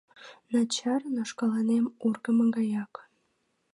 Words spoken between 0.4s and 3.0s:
Начар, но шкаланем ургымо гаяк.